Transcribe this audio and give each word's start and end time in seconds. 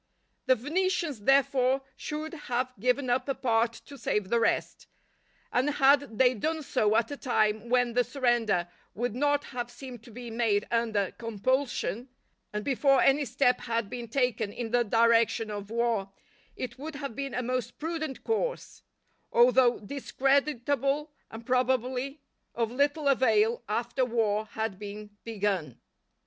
The 0.47 0.55
Venetians, 0.55 1.19
therefore, 1.25 1.81
should 1.95 2.33
have 2.33 2.73
given 2.79 3.07
up 3.07 3.29
a 3.29 3.35
part 3.35 3.71
to 3.85 3.99
save 3.99 4.29
the 4.29 4.39
rest; 4.39 4.87
and 5.53 5.69
had 5.69 6.17
they 6.17 6.33
done 6.33 6.63
so 6.63 6.95
at 6.95 7.11
a 7.11 7.17
time 7.17 7.69
when 7.69 7.93
the 7.93 8.03
surrender 8.03 8.67
would 8.95 9.13
not 9.13 9.43
have 9.43 9.69
seemed 9.69 10.01
to 10.05 10.09
be 10.11 10.31
made 10.31 10.67
under 10.71 11.11
compulsion, 11.19 12.09
and 12.51 12.65
before 12.65 12.99
any 12.99 13.25
step 13.25 13.59
had 13.61 13.91
been 13.91 14.07
taken 14.07 14.51
in 14.51 14.71
the 14.71 14.83
direction 14.83 15.51
of 15.51 15.69
war, 15.69 16.09
it 16.55 16.79
would 16.79 16.95
have 16.95 17.15
been 17.15 17.35
a 17.35 17.43
most 17.43 17.77
prudent 17.77 18.23
course; 18.23 18.81
although 19.31 19.77
discreditable 19.81 21.11
and 21.29 21.45
probably 21.45 22.21
of 22.55 22.71
little 22.71 23.07
avail 23.07 23.61
after 23.69 24.03
war 24.03 24.47
had 24.47 24.79
been 24.79 25.11
begun. 25.23 25.77